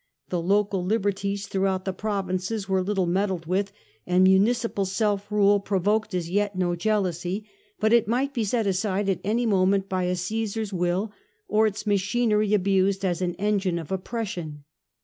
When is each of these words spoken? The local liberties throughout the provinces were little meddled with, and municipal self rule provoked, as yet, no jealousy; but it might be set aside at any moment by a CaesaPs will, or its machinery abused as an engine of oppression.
The 0.29 0.41
local 0.41 0.83
liberties 0.83 1.45
throughout 1.45 1.85
the 1.85 1.93
provinces 1.93 2.67
were 2.67 2.81
little 2.81 3.05
meddled 3.05 3.45
with, 3.45 3.71
and 4.07 4.23
municipal 4.23 4.83
self 4.85 5.31
rule 5.31 5.59
provoked, 5.59 6.15
as 6.15 6.27
yet, 6.27 6.55
no 6.57 6.75
jealousy; 6.75 7.47
but 7.79 7.93
it 7.93 8.07
might 8.07 8.33
be 8.33 8.43
set 8.43 8.65
aside 8.65 9.09
at 9.09 9.21
any 9.23 9.45
moment 9.45 9.87
by 9.87 10.05
a 10.05 10.15
CaesaPs 10.15 10.73
will, 10.73 11.13
or 11.47 11.67
its 11.67 11.85
machinery 11.85 12.55
abused 12.55 13.05
as 13.05 13.21
an 13.21 13.35
engine 13.35 13.77
of 13.77 13.91
oppression. 13.91 14.63